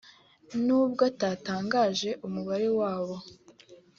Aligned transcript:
n’ubwo 0.65 1.01
atatangaje 1.11 2.09
umubare 2.27 2.67
wabo 2.79 3.15